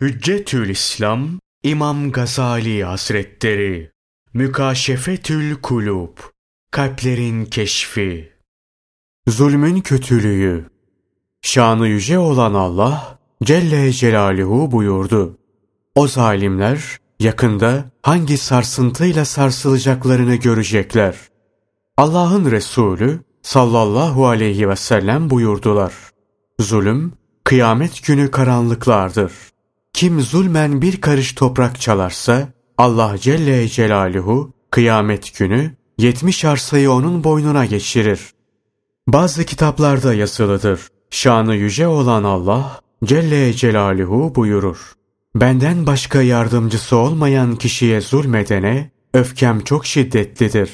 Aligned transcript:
Hüccetül 0.00 0.68
İslam 0.68 1.28
İmam 1.62 2.12
Gazali 2.12 2.84
Hazretleri 2.84 3.90
Mükaşefetül 4.34 5.54
Kulub 5.54 6.18
Kalplerin 6.70 7.44
Keşfi 7.44 8.32
Zulmün 9.28 9.80
Kötülüğü 9.80 10.70
Şanı 11.42 11.88
yüce 11.88 12.18
olan 12.18 12.54
Allah 12.54 13.18
Celle 13.42 13.92
Celaluhu 13.92 14.72
buyurdu. 14.72 15.38
O 15.94 16.08
zalimler 16.08 16.98
yakında 17.20 17.84
hangi 18.02 18.38
sarsıntıyla 18.38 19.24
sarsılacaklarını 19.24 20.34
görecekler. 20.34 21.16
Allah'ın 21.96 22.50
Resulü 22.50 23.20
sallallahu 23.42 24.26
aleyhi 24.26 24.68
ve 24.68 24.76
sellem 24.76 25.30
buyurdular. 25.30 25.92
Zulüm 26.60 27.12
kıyamet 27.44 28.06
günü 28.06 28.30
karanlıklardır.'' 28.30 29.55
Kim 29.96 30.20
zulmen 30.20 30.82
bir 30.82 31.00
karış 31.00 31.32
toprak 31.32 31.80
çalarsa 31.80 32.48
Allah 32.78 33.18
Celle 33.18 33.68
Celaluhu 33.68 34.52
kıyamet 34.70 35.38
günü 35.38 35.76
yetmiş 35.98 36.44
arsayı 36.44 36.90
onun 36.90 37.24
boynuna 37.24 37.66
geçirir. 37.66 38.20
Bazı 39.08 39.44
kitaplarda 39.44 40.14
yazılıdır. 40.14 40.80
Şanı 41.10 41.54
yüce 41.54 41.86
olan 41.86 42.24
Allah 42.24 42.80
Celle 43.04 43.52
Celaluhu 43.52 44.34
buyurur. 44.34 44.92
Benden 45.34 45.86
başka 45.86 46.22
yardımcısı 46.22 46.96
olmayan 46.96 47.56
kişiye 47.56 48.00
zulmedene 48.00 48.90
öfkem 49.14 49.60
çok 49.60 49.86
şiddetlidir. 49.86 50.70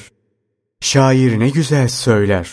Şair 0.81 1.39
ne 1.39 1.49
güzel 1.49 1.87
söyler. 1.87 2.49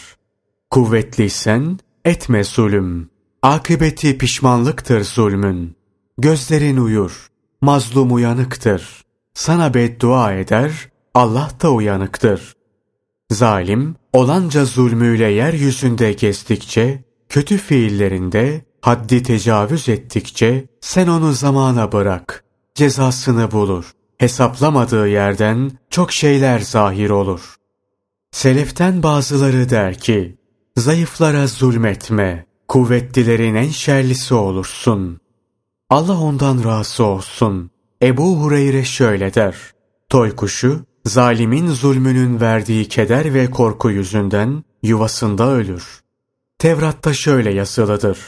Kuvvetliysen 0.70 1.78
etme 2.04 2.44
zulüm. 2.44 3.10
Akıbeti 3.42 4.18
pişmanlıktır 4.18 5.04
zulmün. 5.04 5.79
Gözlerin 6.22 6.76
uyur, 6.76 7.26
mazlum 7.60 8.12
uyanıktır. 8.12 9.04
Sana 9.34 9.74
beddua 9.74 10.32
eder, 10.32 10.88
Allah 11.14 11.50
da 11.62 11.72
uyanıktır. 11.72 12.56
Zalim, 13.30 13.96
olanca 14.12 14.64
zulmüyle 14.64 15.24
yeryüzünde 15.24 16.12
gezdikçe, 16.12 17.04
kötü 17.28 17.58
fiillerinde 17.58 18.64
haddi 18.80 19.22
tecavüz 19.22 19.88
ettikçe, 19.88 20.68
sen 20.80 21.06
onu 21.06 21.32
zamana 21.32 21.92
bırak. 21.92 22.44
Cezasını 22.74 23.50
bulur. 23.50 23.92
Hesaplamadığı 24.18 25.08
yerden 25.08 25.70
çok 25.90 26.12
şeyler 26.12 26.58
zahir 26.58 27.10
olur. 27.10 27.54
Seleften 28.30 29.02
bazıları 29.02 29.70
der 29.70 29.98
ki, 29.98 30.38
zayıflara 30.76 31.46
zulmetme, 31.46 32.46
kuvvetlilerin 32.68 33.54
en 33.54 33.68
şerlisi 33.68 34.34
olursun. 34.34 35.20
Allah 35.90 36.20
ondan 36.20 36.64
razı 36.64 37.04
olsun. 37.04 37.70
Ebu 38.02 38.36
Hureyre 38.40 38.84
şöyle 38.84 39.34
der. 39.34 39.56
Toy 40.08 40.36
kuşu, 40.36 40.84
zalimin 41.04 41.66
zulmünün 41.68 42.40
verdiği 42.40 42.88
keder 42.88 43.34
ve 43.34 43.50
korku 43.50 43.90
yüzünden 43.90 44.64
yuvasında 44.82 45.50
ölür. 45.50 46.00
Tevrat'ta 46.58 47.14
şöyle 47.14 47.54
yazılıdır. 47.54 48.18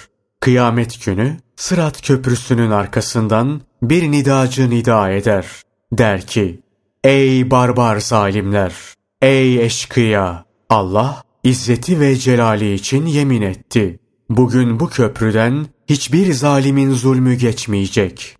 Kıyamet 0.40 1.04
günü 1.04 1.36
Sırat 1.56 2.02
Köprüsü'nün 2.02 2.70
arkasından 2.70 3.60
bir 3.82 4.10
nidacı 4.10 4.70
nida 4.70 5.10
eder. 5.10 5.46
Der 5.92 6.26
ki, 6.26 6.60
Ey 7.04 7.50
barbar 7.50 8.00
zalimler! 8.00 8.74
Ey 9.22 9.64
eşkıya! 9.64 10.44
Allah 10.68 11.22
izzeti 11.44 12.00
ve 12.00 12.16
celali 12.16 12.74
için 12.74 13.06
yemin 13.06 13.42
etti. 13.42 13.98
Bugün 14.30 14.80
bu 14.80 14.88
köprüden 14.88 15.66
hiçbir 15.86 16.32
zalimin 16.32 16.92
zulmü 16.92 17.34
geçmeyecek. 17.34 18.36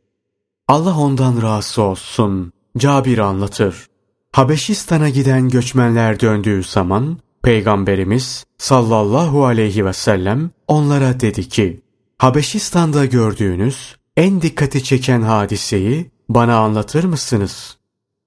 Allah 0.69 0.99
ondan 0.99 1.43
razı 1.43 1.83
olsun. 1.83 2.53
Cabir 2.79 3.19
anlatır. 3.19 3.87
Habeşistan'a 4.33 5.09
giden 5.09 5.49
göçmenler 5.49 6.21
döndüğü 6.21 6.63
zaman 6.63 7.19
Peygamberimiz 7.43 8.45
sallallahu 8.59 9.47
aleyhi 9.47 9.87
ve 9.87 9.93
sellem 9.93 10.51
onlara 10.69 11.21
dedi 11.21 11.49
ki 11.49 11.81
Habeşistan'da 12.19 13.07
gördüğünüz 13.07 13.97
en 14.17 14.43
dikkati 14.43 14.85
çeken 14.85 15.23
hadiseyi 15.23 16.11
bana 16.29 16.57
anlatır 16.57 17.05
mısınız? 17.05 17.77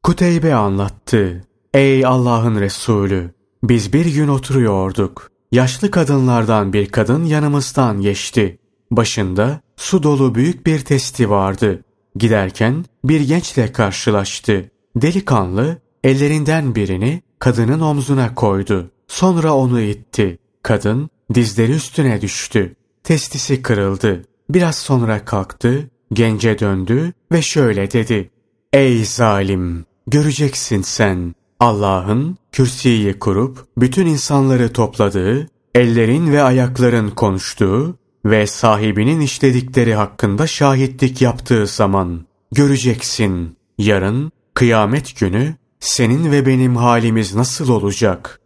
Kuteybe 0.04 0.56
anlattı. 0.56 1.48
Ey 1.74 2.06
Allah'ın 2.06 2.60
Resulü! 2.60 3.32
Biz 3.64 3.94
bir 3.94 4.06
gün 4.06 4.28
oturuyorduk. 4.28 5.32
Yaşlı 5.52 5.92
kadınlardan 5.92 6.74
bir 6.74 6.90
kadın 6.90 7.26
yanımızdan 7.26 8.02
geçti. 8.02 8.60
Başında 8.92 9.62
su 9.78 10.04
dolu 10.04 10.36
büyük 10.36 10.66
bir 10.66 10.80
testi 10.80 11.30
vardı. 11.30 11.84
Giderken 12.16 12.86
bir 13.04 13.22
gençle 13.22 13.72
karşılaştı. 13.72 14.72
Delikanlı 14.96 15.78
ellerinden 16.04 16.76
birini 16.76 17.22
kadının 17.40 17.80
omzuna 17.80 18.36
koydu. 18.36 18.92
Sonra 19.08 19.54
onu 19.54 19.82
itti. 19.82 20.40
Kadın 20.64 21.10
dizleri 21.34 21.72
üstüne 21.72 22.22
düştü. 22.22 22.76
Testisi 23.04 23.62
kırıldı. 23.62 24.26
Biraz 24.50 24.76
sonra 24.76 25.26
kalktı, 25.26 25.90
gence 26.14 26.60
döndü 26.60 27.14
ve 27.32 27.42
şöyle 27.42 27.92
dedi. 27.92 28.32
Ey 28.74 29.06
zalim! 29.06 29.86
Göreceksin 30.08 30.82
sen. 30.82 31.36
Allah'ın 31.60 32.38
kürsiyi 32.52 33.20
kurup 33.20 33.66
bütün 33.78 34.06
insanları 34.06 34.74
topladığı, 34.74 35.48
ellerin 35.76 36.32
ve 36.32 36.42
ayakların 36.42 37.10
konuştuğu 37.10 37.96
ve 38.26 38.48
sahibinin 38.48 39.20
işledikleri 39.20 39.96
hakkında 39.96 40.48
şahitlik 40.48 41.22
yaptığı 41.22 41.68
zaman 41.68 42.26
göreceksin. 42.52 43.58
Yarın 43.78 44.32
kıyamet 44.54 45.20
günü 45.20 45.56
senin 45.80 46.32
ve 46.32 46.46
benim 46.46 46.76
halimiz 46.76 47.36
nasıl 47.36 47.70
olacak? 47.70 48.40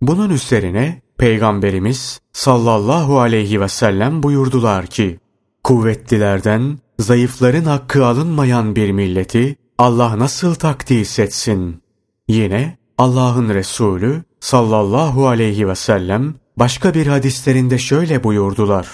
Bunun 0.00 0.30
üzerine 0.30 1.02
Peygamberimiz 1.18 2.20
sallallahu 2.32 3.20
aleyhi 3.20 3.60
ve 3.60 3.68
sellem 3.68 4.22
buyurdular 4.22 4.86
ki, 4.86 5.18
kuvvetlilerden 5.64 6.78
zayıfların 6.98 7.64
hakkı 7.64 8.06
alınmayan 8.06 8.76
bir 8.76 8.90
milleti 8.90 9.56
Allah 9.78 10.18
nasıl 10.18 10.54
takdis 10.54 11.18
etsin? 11.18 11.82
Yine 12.28 12.76
Allah'ın 12.98 13.48
Resulü 13.48 14.22
sallallahu 14.40 15.28
aleyhi 15.28 15.68
ve 15.68 15.74
sellem 15.74 16.34
başka 16.56 16.94
bir 16.94 17.06
hadislerinde 17.06 17.78
şöyle 17.78 18.24
buyurdular. 18.24 18.88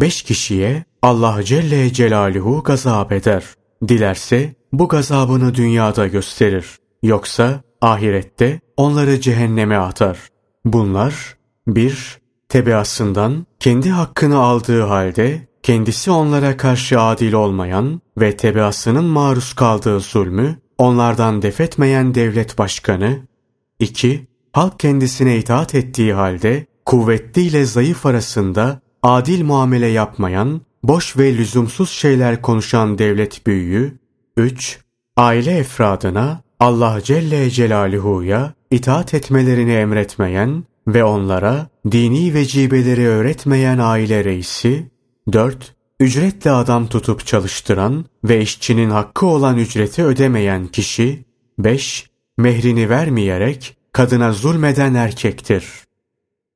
Beş 0.00 0.22
kişiye 0.22 0.84
Allah 1.02 1.42
Celle 1.44 1.92
Celaluhu 1.92 2.62
gazap 2.62 3.12
eder. 3.12 3.44
Dilerse 3.88 4.54
bu 4.72 4.88
gazabını 4.88 5.54
dünyada 5.54 6.06
gösterir. 6.06 6.66
Yoksa 7.02 7.60
ahirette 7.80 8.60
onları 8.76 9.20
cehenneme 9.20 9.76
atar. 9.76 10.18
Bunlar 10.64 11.36
bir, 11.66 12.18
tebeasından 12.48 13.46
kendi 13.60 13.90
hakkını 13.90 14.38
aldığı 14.38 14.82
halde 14.82 15.48
kendisi 15.62 16.10
onlara 16.10 16.56
karşı 16.56 17.00
adil 17.00 17.32
olmayan 17.32 18.00
ve 18.18 18.36
tebeasının 18.36 19.04
maruz 19.04 19.52
kaldığı 19.52 20.00
zulmü 20.00 20.58
onlardan 20.78 21.42
defetmeyen 21.42 22.14
devlet 22.14 22.58
başkanı. 22.58 23.18
2. 23.78 24.26
Halk 24.52 24.78
kendisine 24.80 25.38
itaat 25.38 25.74
ettiği 25.74 26.14
halde 26.14 26.66
kuvvetli 26.84 27.42
ile 27.42 27.64
zayıf 27.64 28.06
arasında 28.06 28.80
adil 29.08 29.44
muamele 29.44 29.86
yapmayan, 29.86 30.60
boş 30.82 31.16
ve 31.16 31.36
lüzumsuz 31.36 31.90
şeyler 31.90 32.42
konuşan 32.42 32.98
devlet 32.98 33.46
büyüğü. 33.46 33.98
3. 34.36 34.78
Aile 35.16 35.58
efradına 35.58 36.42
Allah 36.60 37.00
Celle 37.02 37.50
Celaluhu'ya 37.50 38.54
itaat 38.70 39.14
etmelerini 39.14 39.72
emretmeyen 39.72 40.64
ve 40.86 41.04
onlara 41.04 41.68
dini 41.90 42.34
vecibeleri 42.34 43.08
öğretmeyen 43.08 43.78
aile 43.78 44.24
reisi. 44.24 44.90
4. 45.32 45.74
Ücretle 46.00 46.50
adam 46.50 46.86
tutup 46.86 47.26
çalıştıran 47.26 48.04
ve 48.24 48.40
işçinin 48.40 48.90
hakkı 48.90 49.26
olan 49.26 49.58
ücreti 49.58 50.04
ödemeyen 50.04 50.66
kişi. 50.66 51.24
5. 51.58 52.10
Mehrini 52.38 52.90
vermeyerek 52.90 53.76
kadına 53.92 54.32
zulmeden 54.32 54.94
erkektir. 54.94 55.64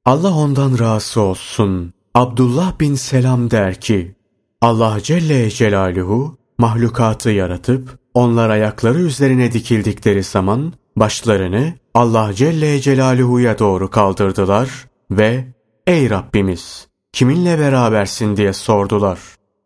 Allah 0.05 0.35
ondan 0.35 0.79
razı 0.79 1.21
olsun. 1.21 1.93
Abdullah 2.15 2.81
bin 2.81 2.95
Selam 2.95 3.51
der 3.51 3.81
ki, 3.81 4.15
Allah 4.61 4.99
Celle 5.03 5.51
Celaluhu 5.51 6.37
mahlukatı 6.59 7.31
yaratıp 7.31 7.99
onlar 8.15 8.51
ayakları 8.51 8.99
üzerine 8.99 9.53
dikildikleri 9.53 10.23
zaman 10.23 10.73
başlarını 10.97 11.73
Allah 11.95 12.35
Celle 12.35 12.81
Celaluhu'ya 12.81 13.59
doğru 13.59 13.91
kaldırdılar 13.91 14.69
ve 15.11 15.45
''Ey 15.87 16.11
Rabbimiz, 16.11 16.89
kiminle 17.13 17.59
berabersin?'' 17.59 18.37
diye 18.37 18.53
sordular. 18.53 19.19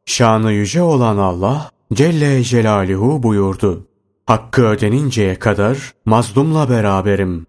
Şanı 0.06 0.52
yüce 0.52 0.82
olan 0.82 1.18
Allah 1.18 1.70
Celle 1.92 2.42
Celaluhu 2.42 3.22
buyurdu. 3.22 3.86
Hakkı 4.26 4.62
ödeninceye 4.62 5.34
kadar 5.34 5.92
mazlumla 6.04 6.70
beraberim. 6.70 7.46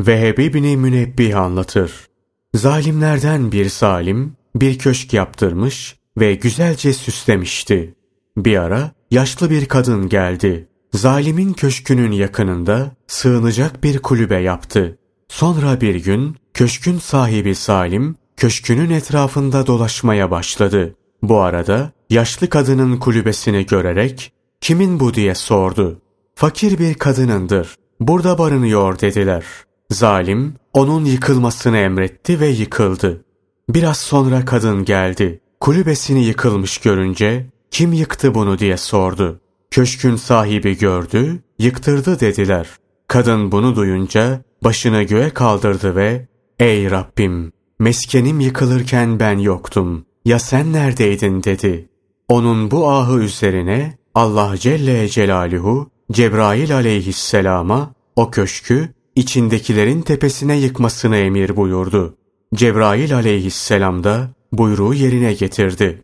Vehbi 0.00 0.54
bin 0.54 0.78
Münebbih 0.78 1.36
anlatır. 1.38 2.09
Zalimlerden 2.54 3.52
bir 3.52 3.68
zalim 3.68 4.36
bir 4.54 4.78
köşk 4.78 5.12
yaptırmış 5.12 5.96
ve 6.18 6.34
güzelce 6.34 6.92
süslemişti. 6.92 7.94
Bir 8.36 8.56
ara 8.56 8.90
yaşlı 9.10 9.50
bir 9.50 9.66
kadın 9.66 10.08
geldi. 10.08 10.68
Zalimin 10.92 11.52
köşkünün 11.52 12.12
yakınında 12.12 12.90
sığınacak 13.06 13.84
bir 13.84 13.98
kulübe 13.98 14.36
yaptı. 14.36 14.98
Sonra 15.28 15.80
bir 15.80 15.94
gün 15.94 16.36
köşkün 16.54 16.98
sahibi 16.98 17.54
Salim 17.54 18.16
köşkünün 18.36 18.90
etrafında 18.90 19.66
dolaşmaya 19.66 20.30
başladı. 20.30 20.94
Bu 21.22 21.40
arada 21.40 21.92
yaşlı 22.10 22.48
kadının 22.48 22.96
kulübesini 22.96 23.66
görerek 23.66 24.32
kimin 24.60 25.00
bu 25.00 25.14
diye 25.14 25.34
sordu. 25.34 26.02
Fakir 26.34 26.78
bir 26.78 26.94
kadınındır. 26.94 27.74
Burada 28.00 28.38
barınıyor 28.38 29.00
dediler. 29.00 29.44
Zalim 29.90 30.54
onun 30.72 31.04
yıkılmasını 31.04 31.76
emretti 31.76 32.40
ve 32.40 32.48
yıkıldı. 32.48 33.24
Biraz 33.68 33.98
sonra 33.98 34.44
kadın 34.44 34.84
geldi. 34.84 35.40
Kulübesini 35.60 36.24
yıkılmış 36.24 36.78
görünce 36.78 37.46
kim 37.70 37.92
yıktı 37.92 38.34
bunu 38.34 38.58
diye 38.58 38.76
sordu. 38.76 39.40
Köşkün 39.70 40.16
sahibi 40.16 40.78
gördü, 40.78 41.42
yıktırdı 41.58 42.20
dediler. 42.20 42.68
Kadın 43.08 43.52
bunu 43.52 43.76
duyunca 43.76 44.42
başını 44.64 45.02
göğe 45.02 45.30
kaldırdı 45.30 45.96
ve 45.96 46.26
''Ey 46.58 46.90
Rabbim, 46.90 47.52
meskenim 47.78 48.40
yıkılırken 48.40 49.20
ben 49.20 49.38
yoktum. 49.38 50.04
Ya 50.24 50.38
sen 50.38 50.72
neredeydin?'' 50.72 51.44
dedi. 51.44 51.88
Onun 52.28 52.70
bu 52.70 52.90
ahı 52.90 53.18
üzerine 53.18 53.98
Allah 54.14 54.56
Celle 54.56 55.08
Celaluhu 55.08 55.90
Cebrail 56.12 56.74
aleyhisselama 56.74 57.92
o 58.16 58.30
köşkü 58.30 58.88
içindekilerin 59.16 60.02
tepesine 60.02 60.56
yıkmasını 60.56 61.16
emir 61.16 61.56
buyurdu. 61.56 62.16
Cebrail 62.54 63.14
aleyhisselam 63.14 64.04
da 64.04 64.30
buyruğu 64.52 64.94
yerine 64.94 65.32
getirdi. 65.32 66.02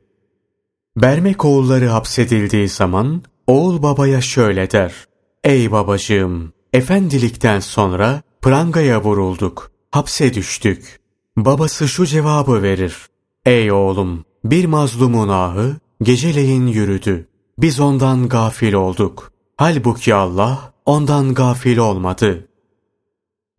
Bermek 0.97 1.45
oğulları 1.45 1.87
hapsedildiği 1.87 2.69
zaman 2.69 3.23
oğul 3.47 3.83
babaya 3.83 4.21
şöyle 4.21 4.71
der. 4.71 4.95
Ey 5.45 5.73
babacığım, 5.73 6.53
efendilikten 6.73 7.61
sonra 7.61 8.23
prangaya 8.43 9.03
vurulduk, 9.03 9.71
hapse 9.91 10.35
düştük. 10.35 11.01
Babası 11.37 11.89
şu 11.89 12.07
cevabı 12.07 12.63
verir. 12.63 12.97
Ey 13.47 13.73
oğlum, 13.73 14.25
bir 14.45 14.65
mazlumun 14.65 15.29
ahı 15.29 15.77
geceleyin 16.03 16.67
yürüdü. 16.67 17.29
Biz 17.59 17.81
ondan 17.81 18.29
gafil 18.29 18.73
olduk. 18.73 19.33
Halbuki 19.57 20.15
Allah 20.15 20.73
ondan 20.87 21.35
gafil 21.35 21.77
olmadı. 21.77 22.49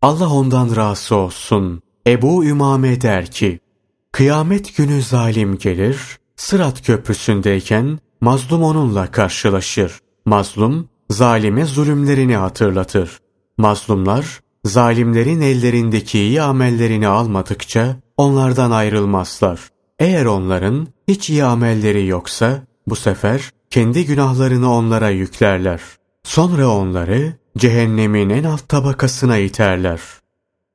Allah 0.02 0.32
ondan 0.32 0.76
razı 0.76 1.16
olsun. 1.16 1.82
Ebu 2.06 2.44
Ümame 2.44 3.00
der 3.00 3.30
ki, 3.30 3.60
Kıyamet 4.12 4.76
günü 4.76 5.02
zalim 5.02 5.58
gelir, 5.58 6.18
Sırat 6.36 6.86
köprüsündeyken 6.86 7.98
mazlum 8.20 8.62
onunla 8.62 9.10
karşılaşır. 9.10 9.98
Mazlum, 10.26 10.88
zalime 11.10 11.64
zulümlerini 11.64 12.36
hatırlatır. 12.36 13.18
Mazlumlar, 13.56 14.40
zalimlerin 14.64 15.40
ellerindeki 15.40 16.18
iyi 16.18 16.42
amellerini 16.42 17.08
almadıkça 17.08 17.96
onlardan 18.16 18.70
ayrılmazlar. 18.70 19.60
Eğer 19.98 20.24
onların 20.24 20.88
hiç 21.08 21.30
iyi 21.30 21.44
amelleri 21.44 22.06
yoksa, 22.06 22.62
bu 22.86 22.96
sefer 22.96 23.50
kendi 23.70 24.06
günahlarını 24.06 24.72
onlara 24.72 25.08
yüklerler. 25.08 25.80
Sonra 26.22 26.68
onları 26.68 27.32
cehennemin 27.58 28.30
en 28.30 28.44
alt 28.44 28.68
tabakasına 28.68 29.38
iterler. 29.38 30.00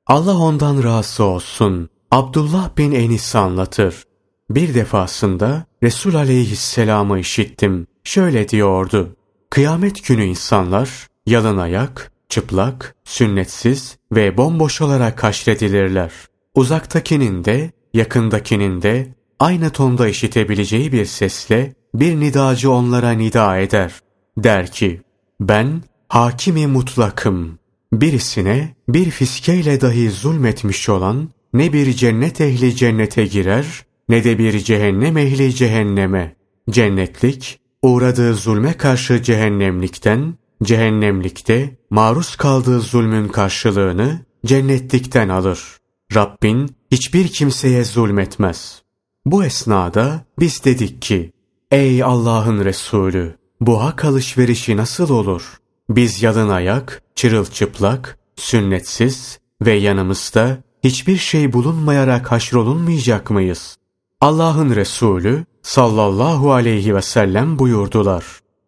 Allah 0.07 0.38
ondan 0.38 0.83
razı 0.83 1.24
olsun. 1.24 1.89
Abdullah 2.12 2.77
bin 2.77 2.91
Enis 2.91 3.35
anlatır. 3.35 4.03
Bir 4.50 4.74
defasında 4.74 5.65
Resul 5.83 6.15
aleyhisselamı 6.15 7.19
işittim. 7.19 7.88
Şöyle 8.03 8.50
diyordu. 8.50 9.15
Kıyamet 9.50 10.07
günü 10.07 10.24
insanlar 10.24 11.07
yalın 11.25 11.57
ayak, 11.57 12.12
çıplak, 12.30 12.95
sünnetsiz 13.03 13.97
ve 14.12 14.38
bomboş 14.38 14.81
olarak 14.81 15.24
haşredilirler. 15.24 16.12
Uzaktakinin 16.56 17.45
de, 17.45 17.71
yakındakinin 17.94 18.81
de 18.81 19.07
aynı 19.39 19.69
tonda 19.69 20.07
işitebileceği 20.07 20.91
bir 20.91 21.06
sesle 21.06 21.74
bir 21.95 22.19
nidacı 22.19 22.71
onlara 22.71 23.12
nida 23.12 23.57
eder. 23.57 23.94
Der 24.38 24.71
ki, 24.71 25.01
ben 25.39 25.83
hakimi 26.13 26.68
mutlakım. 26.68 27.60
Birisine 27.94 28.75
bir 28.89 29.10
fiskeyle 29.10 29.81
dahi 29.81 30.12
zulmetmiş 30.12 30.89
olan 30.89 31.30
ne 31.54 31.74
bir 31.74 31.94
cennet 31.94 32.42
ehli 32.42 32.75
cennete 32.75 33.25
girer 33.25 33.86
ne 34.10 34.24
de 34.24 34.38
bir 34.38 34.60
cehennem 34.60 35.18
ehli 35.18 35.56
cehenneme. 35.56 36.36
Cennetlik 36.69 37.60
uğradığı 37.81 38.33
zulme 38.33 38.74
karşı 38.74 39.24
cehennemlikten, 39.24 40.33
cehennemlikte 40.63 41.77
maruz 41.89 42.36
kaldığı 42.36 42.80
zulmün 42.80 43.27
karşılığını 43.27 44.19
cennetlikten 44.45 45.30
alır. 45.30 45.77
Rabbin 46.15 46.75
hiçbir 46.92 47.27
kimseye 47.27 47.83
zulmetmez. 47.83 48.81
Bu 49.25 49.44
esnada 49.44 50.25
biz 50.39 50.65
dedik 50.65 51.01
ki, 51.01 51.31
Ey 51.71 52.04
Allah'ın 52.04 52.65
Resulü! 52.65 53.36
Bu 53.62 53.83
hak 53.83 54.06
alışverişi 54.06 54.77
nasıl 54.77 55.10
olur? 55.10 55.62
Biz 55.95 56.24
yalın 56.24 56.50
ayak, 56.50 57.01
çırılçıplak, 57.16 58.19
sünnetsiz 58.36 59.40
ve 59.62 59.74
yanımızda 59.74 60.57
hiçbir 60.84 61.18
şey 61.18 61.54
bulunmayarak 61.54 62.31
haşrolunmayacak 62.31 63.30
mıyız? 63.30 63.78
Allah'ın 64.22 64.75
Resulü 64.75 65.45
sallallahu 65.62 66.54
aleyhi 66.54 66.95
ve 66.95 67.01
sellem 67.01 67.60
buyurdular. 67.60 68.25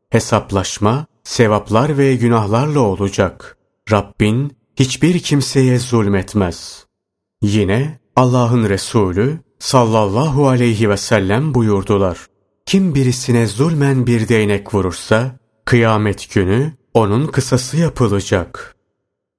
Hesaplaşma, 0.10 1.06
sevaplar 1.24 1.98
ve 1.98 2.16
günahlarla 2.16 2.80
olacak. 2.80 3.58
Rabbin 3.92 4.58
hiçbir 4.76 5.20
kimseye 5.20 5.80
zulmetmez. 5.80 6.86
Yine 7.42 8.00
Allah'ın 8.16 8.70
Resulü 8.70 9.40
sallallahu 9.60 10.48
aleyhi 10.48 10.90
ve 10.90 10.98
sellem 10.98 11.54
buyurdular. 11.54 12.28
Kim 12.66 12.96
birisine 12.96 13.48
zulmen 13.48 14.08
bir 14.08 14.28
değnek 14.28 14.74
vurursa, 14.74 15.40
kıyamet 15.66 16.34
günü 16.34 16.74
onun 16.96 17.28
kısası 17.28 17.78
yapılacak. 17.78 18.76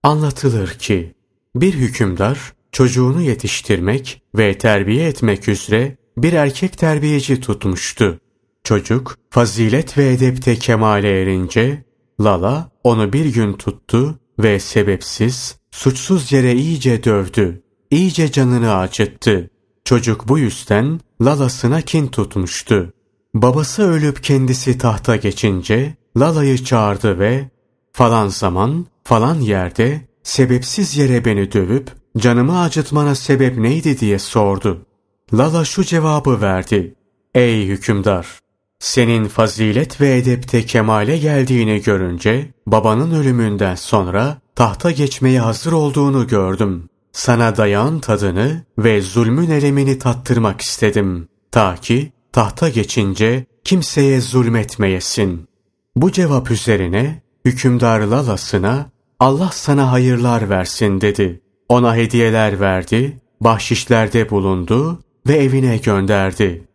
Anlatılır 0.03 0.69
ki, 0.69 1.15
bir 1.55 1.75
hükümdar 1.75 2.53
çocuğunu 2.73 3.23
yetiştirmek 3.23 4.23
ve 4.37 4.59
terbiye 4.59 5.09
etmek 5.09 5.49
üzere 5.49 5.97
bir 6.17 6.33
erkek 6.33 6.79
terbiyeci 6.79 7.41
tutmuştu. 7.41 8.21
Çocuk 8.65 9.19
fazilet 9.31 9.99
ve 9.99 10.13
edepte 10.13 10.57
kemale 10.57 11.23
erince 11.23 11.85
Lala 12.21 12.71
onu 12.85 13.13
bir 13.13 13.25
gün 13.25 13.53
tuttu 13.53 14.19
ve 14.39 14.61
sebepsiz, 14.61 15.57
suçsuz 15.71 16.33
yere 16.33 16.55
iyice 16.55 17.05
dövdü. 17.05 17.63
İyice 17.91 18.33
canını 18.33 18.77
acıttı. 18.77 19.51
Çocuk 19.85 20.29
bu 20.29 20.39
yüzden 20.39 21.01
Lala'sına 21.23 21.81
kin 21.81 22.07
tutmuştu. 22.07 22.93
Babası 23.35 23.83
ölüp 23.83 24.25
kendisi 24.25 24.79
tahta 24.79 25.17
geçince 25.17 25.95
Lala'yı 26.17 26.65
çağırdı 26.65 27.19
ve 27.19 27.51
falan 27.93 28.29
zaman 28.29 28.87
falan 29.05 29.41
yerde 29.41 30.01
sebepsiz 30.23 30.97
yere 30.97 31.25
beni 31.25 31.53
dövüp 31.53 31.91
canımı 32.19 32.61
acıtmana 32.61 33.15
sebep 33.15 33.59
neydi 33.59 34.01
diye 34.01 34.19
sordu. 34.19 34.87
Lala 35.35 35.65
şu 35.65 35.85
cevabı 35.85 36.41
verdi. 36.41 36.95
Ey 37.35 37.67
hükümdar! 37.67 38.27
Senin 38.79 39.29
fazilet 39.29 40.01
ve 40.01 40.17
edepte 40.17 40.67
kemale 40.67 41.19
geldiğini 41.19 41.83
görünce 41.83 42.55
babanın 42.67 43.21
ölümünden 43.21 43.75
sonra 43.75 44.39
tahta 44.55 44.91
geçmeye 44.91 45.41
hazır 45.41 45.73
olduğunu 45.73 46.27
gördüm. 46.27 46.89
Sana 47.13 47.57
dayan 47.57 48.01
tadını 48.01 48.63
ve 48.79 49.01
zulmün 49.01 49.51
elemini 49.51 49.99
tattırmak 49.99 50.61
istedim. 50.61 51.29
Ta 51.51 51.77
ki 51.77 52.13
tahta 52.33 52.69
geçince 52.69 53.47
kimseye 53.65 54.21
zulmetmeyesin. 54.21 55.49
Bu 55.97 56.13
cevap 56.13 56.51
üzerine 56.51 57.23
hükümdar 57.45 58.01
Lalas'ına 58.01 58.91
Allah 59.21 59.51
sana 59.53 59.93
hayırlar 59.93 60.51
versin 60.51 61.01
dedi. 61.01 61.41
Ona 61.69 61.97
hediyeler 61.97 62.61
verdi, 62.61 63.21
bahşişlerde 63.41 64.31
bulundu 64.31 65.01
ve 65.29 65.37
evine 65.37 65.77
gönderdi. 65.77 66.66